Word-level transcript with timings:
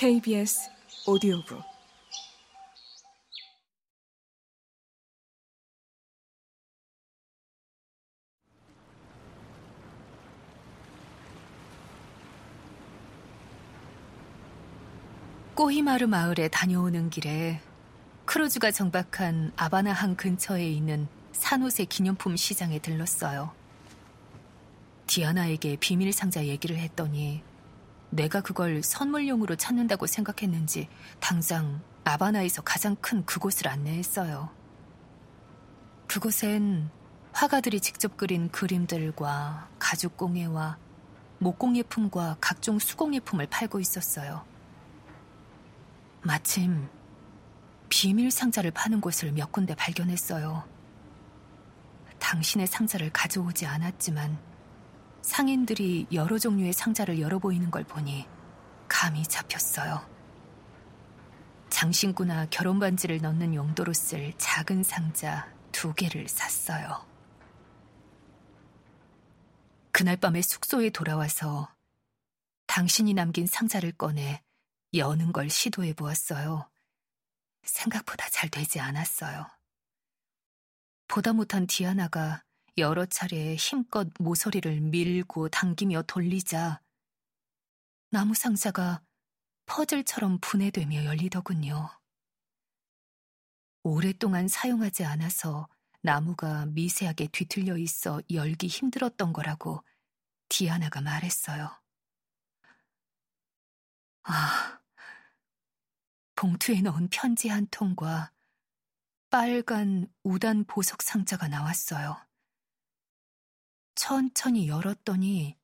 KBS 0.00 0.70
오디오북 1.06 1.62
꼬히마루 15.54 16.06
마을에 16.06 16.48
다녀오는 16.48 17.10
길에 17.10 17.60
크루즈가 18.24 18.70
정박한 18.70 19.52
아바나항 19.54 20.16
근처에 20.16 20.66
있는 20.66 21.08
산호세 21.32 21.84
기념품 21.84 22.38
시장에 22.38 22.78
들렀어요. 22.78 23.52
디아나에게 25.06 25.76
비밀 25.78 26.14
상자 26.14 26.46
얘기를 26.46 26.78
했더니 26.78 27.42
내가 28.10 28.40
그걸 28.40 28.82
선물용으로 28.82 29.56
찾는다고 29.56 30.06
생각했는지 30.06 30.88
당장 31.20 31.80
아바나에서 32.04 32.62
가장 32.62 32.96
큰 32.96 33.24
그곳을 33.24 33.68
안내했어요. 33.68 34.50
그곳엔 36.06 36.90
화가들이 37.32 37.80
직접 37.80 38.16
그린 38.16 38.50
그림들과 38.50 39.68
가죽공예와 39.78 40.76
목공예품과 41.38 42.38
각종 42.40 42.78
수공예품을 42.78 43.46
팔고 43.46 43.78
있었어요. 43.80 44.44
마침 46.22 46.88
비밀 47.88 48.30
상자를 48.30 48.72
파는 48.72 49.00
곳을 49.00 49.32
몇 49.32 49.52
군데 49.52 49.74
발견했어요. 49.74 50.64
당신의 52.18 52.66
상자를 52.66 53.10
가져오지 53.10 53.66
않았지만 53.66 54.49
상인들이 55.22 56.06
여러 56.12 56.38
종류의 56.38 56.72
상자를 56.72 57.20
열어 57.20 57.38
보이는 57.38 57.70
걸 57.70 57.84
보니 57.84 58.26
감이 58.88 59.22
잡혔어요. 59.24 60.08
장신구나 61.68 62.46
결혼 62.46 62.78
반지를 62.78 63.20
넣는 63.20 63.54
용도로 63.54 63.92
쓸 63.92 64.32
작은 64.38 64.82
상자 64.82 65.52
두 65.72 65.94
개를 65.94 66.28
샀어요. 66.28 67.06
그날 69.92 70.16
밤에 70.16 70.42
숙소에 70.42 70.90
돌아와서 70.90 71.68
당신이 72.66 73.14
남긴 73.14 73.46
상자를 73.46 73.92
꺼내 73.92 74.42
여는 74.94 75.32
걸 75.32 75.48
시도해 75.50 75.94
보았어요. 75.94 76.68
생각보다 77.62 78.28
잘 78.30 78.48
되지 78.48 78.80
않았어요. 78.80 79.46
보다 81.06 81.32
못한 81.32 81.66
디아나가 81.66 82.44
여러 82.80 83.06
차례 83.06 83.54
힘껏 83.54 84.08
모서리를 84.18 84.80
밀고 84.80 85.50
당기며 85.50 86.02
돌리자 86.02 86.80
나무 88.10 88.34
상자가 88.34 89.02
퍼즐처럼 89.66 90.38
분해되며 90.40 91.04
열리더군요. 91.04 91.88
오랫동안 93.82 94.48
사용하지 94.48 95.04
않아서 95.04 95.68
나무가 96.02 96.66
미세하게 96.66 97.28
뒤틀려 97.28 97.76
있어 97.78 98.20
열기 98.32 98.66
힘들었던 98.66 99.32
거라고 99.32 99.84
디아나가 100.48 101.00
말했어요. 101.00 101.70
아, 104.24 104.80
봉투에 106.34 106.80
넣은 106.80 107.08
편지 107.10 107.48
한 107.48 107.66
통과 107.70 108.32
빨간 109.30 110.08
우단 110.24 110.64
보석 110.64 111.02
상자가 111.02 111.46
나왔어요. 111.46 112.29
천천히 114.00 114.66
열었더니 114.66 115.58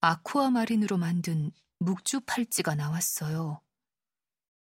아쿠아마린으로 0.00 0.96
만든 0.96 1.50
묵주 1.80 2.20
팔찌가 2.20 2.76
나왔어요. 2.76 3.60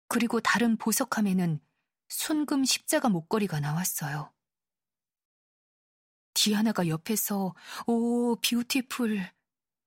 그리고 0.08 0.40
다른 0.40 0.76
보석함에는 0.78 1.60
순금 2.08 2.66
십자가 2.66 3.10
목걸이가 3.10 3.60
나왔어요. 3.60 4.34
디아나가 6.34 6.88
옆에서 6.88 7.54
오 7.86 8.38
뷰티풀 8.38 9.32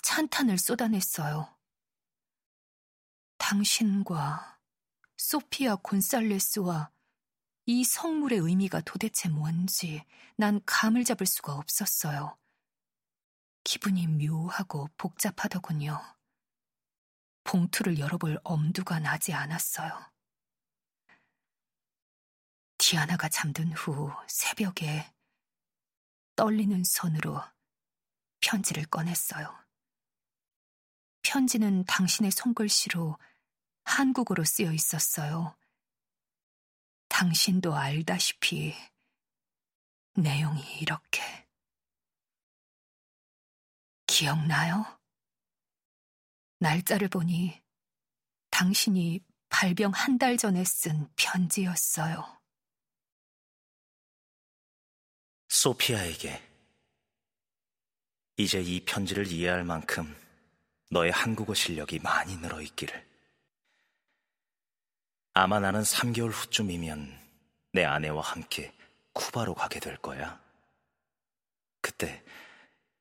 찬탄을 0.04 0.56
쏟아냈어요. 0.56 1.52
당신과 3.38 4.60
소피아 5.16 5.74
곤살레스와 5.82 6.92
이 7.66 7.82
성물의 7.82 8.38
의미가 8.38 8.82
도대체 8.82 9.28
뭔지 9.28 10.04
난 10.36 10.60
감을 10.64 11.02
잡을 11.02 11.26
수가 11.26 11.56
없었어요. 11.56 12.38
기분이 13.66 14.06
묘하고 14.06 14.88
복잡하더군요. 14.96 16.00
봉투를 17.42 17.98
열어볼 17.98 18.38
엄두가 18.44 19.00
나지 19.00 19.32
않았어요. 19.32 20.12
디아나가 22.78 23.28
잠든 23.28 23.72
후 23.72 24.12
새벽에 24.28 25.12
떨리는 26.36 26.84
손으로 26.84 27.42
편지를 28.40 28.84
꺼냈어요. 28.84 29.52
편지는 31.22 31.84
당신의 31.86 32.30
손글씨로 32.30 33.18
한국어로 33.82 34.44
쓰여 34.44 34.72
있었어요. 34.72 35.56
당신도 37.08 37.74
알다시피 37.74 38.76
내용이 40.14 40.62
이렇게. 40.78 41.45
기억나요? 44.16 44.98
날짜를 46.58 47.08
보니 47.08 47.60
당신이 48.48 49.20
발병 49.50 49.92
한 49.92 50.16
달 50.16 50.38
전에 50.38 50.64
쓴 50.64 51.06
편지였어요. 51.16 52.40
소피아에게 55.48 56.42
이제 58.38 58.62
이 58.62 58.82
편지를 58.86 59.26
이해할 59.26 59.64
만큼 59.64 60.16
너의 60.90 61.12
한국어 61.12 61.52
실력이 61.52 61.98
많이 61.98 62.38
늘어 62.38 62.62
있기를. 62.62 63.06
아마 65.34 65.60
나는 65.60 65.82
3개월 65.82 66.32
후쯤이면 66.32 67.20
내 67.72 67.84
아내와 67.84 68.22
함께 68.22 68.74
쿠바로 69.12 69.52
가게 69.52 69.78
될 69.78 69.98
거야. 69.98 70.42
그때 71.82 72.24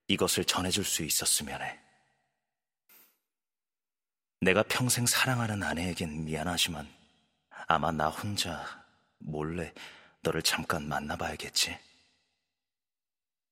이것을 0.08 0.46
전해줄 0.46 0.84
수 0.84 1.04
있었으면 1.04 1.62
해. 1.62 1.80
내가 4.42 4.64
평생 4.64 5.06
사랑하는 5.06 5.64
아내에겐 5.64 6.26
미안하지만 6.26 6.88
아마 7.68 7.92
나 7.92 8.10
혼자 8.10 8.86
몰래 9.18 9.74
너를 10.22 10.42
잠깐 10.42 10.88
만나봐야겠지. 10.88 11.78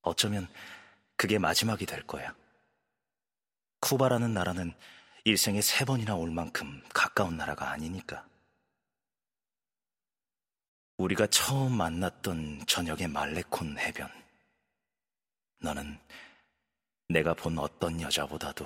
어쩌면 0.02 0.48
그게 1.16 1.40
마지막이 1.40 1.86
될 1.86 2.06
거야. 2.06 2.36
쿠바라는 3.80 4.34
나라는 4.34 4.74
일생에 5.24 5.62
세 5.62 5.86
번이나 5.86 6.16
올 6.16 6.30
만큼 6.32 6.82
가까운 6.94 7.38
나라가 7.38 7.72
아니니까. 7.72 8.28
우리가 10.98 11.28
처음 11.28 11.76
만났던 11.78 12.66
저녁의 12.68 13.08
말레콘 13.08 13.78
해변. 13.80 14.10
너는 15.60 16.00
내가 17.14 17.36
본 17.36 17.60
어떤 17.60 18.02
여자보다도 18.02 18.66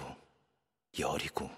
여리고 0.98 1.52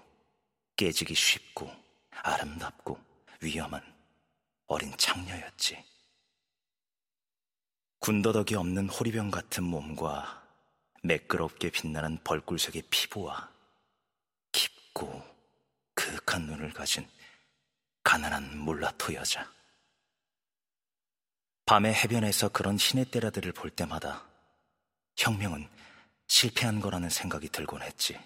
깨지기 0.74 1.14
쉽고 1.14 1.70
아름답고 2.10 2.98
위험한 3.40 3.80
어린 4.66 4.92
창녀였지. 4.96 5.84
군더더기 8.00 8.56
없는 8.56 8.88
호리병 8.88 9.30
같은 9.30 9.62
몸과 9.62 10.42
매끄럽게 11.04 11.70
빛나는 11.70 12.18
벌꿀색의 12.24 12.82
피부와 12.90 13.48
깊고 14.50 15.22
그윽한 15.94 16.42
눈을 16.46 16.72
가진 16.72 17.08
가난한 18.02 18.58
몰라토 18.58 19.14
여자. 19.14 19.48
밤의 21.66 21.94
해변에서 21.94 22.48
그런 22.48 22.76
시내떼라들을 22.76 23.52
볼 23.52 23.70
때마다 23.70 24.26
혁명은 25.16 25.68
실패한 26.30 26.80
거라는 26.80 27.10
생각이 27.10 27.48
들곤 27.48 27.82
했지. 27.82 28.16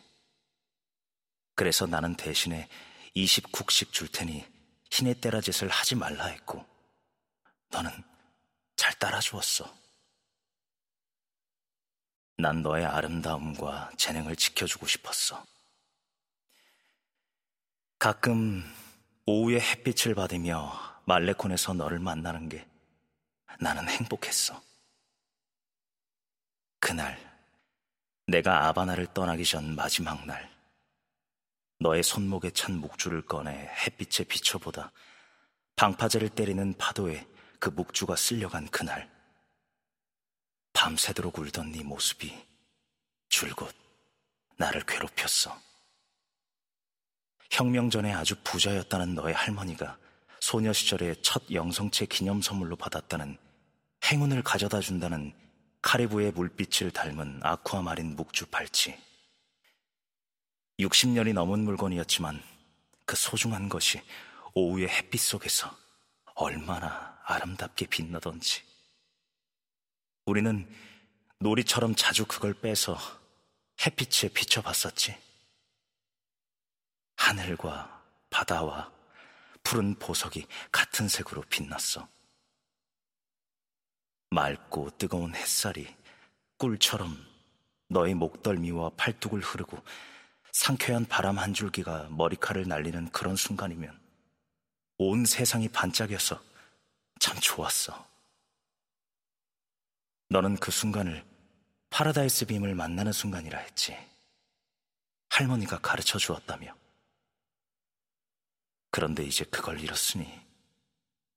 그래서 1.54 1.86
나는 1.86 2.14
대신에 2.14 2.68
20국씩 3.16 3.92
줄 3.92 4.08
테니 4.08 4.46
시내떼라 4.90 5.40
짓을 5.40 5.68
하지 5.68 5.94
말라 5.94 6.26
했고, 6.26 6.64
너는 7.70 7.90
잘 8.76 8.92
따라주었어. 8.98 9.74
난 12.36 12.62
너의 12.62 12.84
아름다움과 12.84 13.92
재능을 13.96 14.36
지켜주고 14.36 14.86
싶었어. 14.86 15.42
가끔 17.98 18.62
오후에 19.24 19.60
햇빛을 19.60 20.14
받으며 20.14 21.00
말레콘에서 21.06 21.72
너를 21.72 22.00
만나는 22.00 22.50
게 22.50 22.68
나는 23.60 23.88
행복했어. 23.88 24.62
그날, 26.80 27.33
내가 28.26 28.66
아바나를 28.68 29.08
떠나기 29.14 29.44
전 29.44 29.74
마지막 29.74 30.24
날, 30.26 30.50
너의 31.78 32.02
손목에 32.02 32.50
찬 32.50 32.74
묵주를 32.74 33.22
꺼내 33.26 33.70
햇빛에 33.84 34.24
비춰보다 34.24 34.92
방파제를 35.76 36.30
때리는 36.30 36.74
파도에 36.78 37.26
그 37.58 37.70
묵주가 37.70 38.16
쓸려간 38.16 38.68
그날 38.68 39.10
밤새도록 40.72 41.38
울던 41.38 41.72
네 41.72 41.82
모습이 41.82 42.34
줄곧 43.28 43.74
나를 44.56 44.82
괴롭혔어. 44.86 45.58
혁명 47.50 47.90
전에 47.90 48.12
아주 48.12 48.34
부자였다는 48.42 49.14
너의 49.14 49.34
할머니가 49.34 49.98
소녀 50.40 50.72
시절에 50.72 51.14
첫 51.22 51.42
영성체 51.50 52.06
기념 52.06 52.40
선물로 52.40 52.76
받았다는 52.76 53.36
행운을 54.04 54.42
가져다 54.42 54.80
준다는 54.80 55.32
카리브의 55.84 56.32
물빛을 56.32 56.90
닮은 56.92 57.40
아쿠아마린 57.42 58.16
묵주 58.16 58.46
팔찌. 58.46 58.98
60년이 60.80 61.34
넘은 61.34 61.60
물건이었지만 61.60 62.42
그 63.04 63.14
소중한 63.16 63.68
것이 63.68 64.00
오후의 64.54 64.88
햇빛 64.88 65.20
속에서 65.20 65.76
얼마나 66.36 67.20
아름답게 67.24 67.86
빛나던지. 67.86 68.62
우리는 70.24 70.66
놀이처럼 71.38 71.94
자주 71.94 72.24
그걸 72.24 72.54
빼서 72.54 72.96
햇빛에 73.84 74.28
비춰봤었지. 74.28 75.14
하늘과 77.16 78.02
바다와 78.30 78.90
푸른 79.62 79.94
보석이 79.96 80.46
같은 80.72 81.08
색으로 81.08 81.42
빛났어. 81.50 82.08
맑고 84.34 84.90
뜨거운 84.98 85.32
햇살이 85.36 85.86
꿀처럼 86.58 87.16
너의 87.88 88.14
목덜미와 88.14 88.90
팔뚝을 88.96 89.40
흐르고 89.40 89.78
상쾌한 90.52 91.04
바람 91.04 91.38
한 91.38 91.54
줄기가 91.54 92.08
머리카락을 92.10 92.68
날리는 92.68 93.10
그런 93.10 93.36
순간이면 93.36 93.96
온 94.98 95.24
세상이 95.24 95.68
반짝여서 95.68 96.42
참 97.20 97.38
좋았어. 97.40 98.06
너는 100.30 100.56
그 100.56 100.72
순간을 100.72 101.24
파라다이스 101.90 102.46
빔을 102.46 102.74
만나는 102.74 103.12
순간이라 103.12 103.58
했지. 103.58 103.96
할머니가 105.30 105.78
가르쳐 105.78 106.18
주었다며. 106.18 106.74
그런데 108.90 109.22
이제 109.24 109.44
그걸 109.44 109.80
잃었으니 109.80 110.43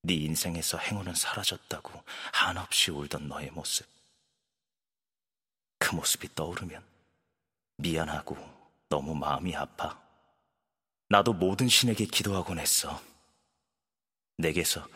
네 0.01 0.13
인생에서 0.13 0.77
행운은 0.77 1.15
사라졌다고 1.15 2.03
한없이 2.31 2.91
울던 2.91 3.27
너의 3.27 3.51
모습. 3.51 3.88
그 5.79 5.95
모습이 5.95 6.33
떠오르면 6.35 6.83
미안하고 7.77 8.38
너무 8.89 9.15
마음이 9.15 9.55
아파. 9.55 9.99
나도 11.09 11.33
모든 11.33 11.67
신에게 11.67 12.05
기도하곤 12.05 12.59
했어. 12.59 13.01
내게서 14.38 14.88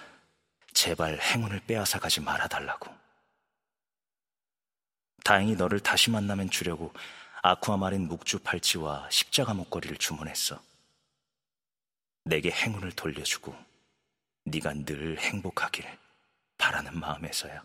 제발 0.73 1.19
행운을 1.19 1.61
빼앗아 1.61 1.99
가지 1.99 2.21
말아달라고. 2.21 2.93
다행히 5.23 5.55
너를 5.55 5.79
다시 5.79 6.09
만나면 6.09 6.49
주려고 6.49 6.93
아쿠아마린 7.43 8.07
묵주 8.07 8.39
팔찌와 8.39 9.09
십자가 9.09 9.53
목걸이를 9.53 9.97
주문했어. 9.97 10.61
내게 12.23 12.51
행운을 12.51 12.91
돌려주고 12.91 13.55
네가 14.45 14.73
늘 14.85 15.17
행복하길 15.19 15.85
바라는 16.57 16.99
마음에서야. 16.99 17.63